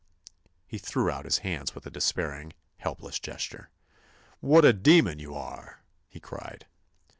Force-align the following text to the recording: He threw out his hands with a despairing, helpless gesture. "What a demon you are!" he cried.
He 0.65 0.79
threw 0.79 1.11
out 1.11 1.25
his 1.25 1.37
hands 1.45 1.75
with 1.75 1.85
a 1.85 1.91
despairing, 1.91 2.53
helpless 2.77 3.19
gesture. 3.19 3.69
"What 4.39 4.65
a 4.65 4.73
demon 4.73 5.19
you 5.19 5.35
are!" 5.35 5.83
he 6.09 6.19
cried. 6.19 6.65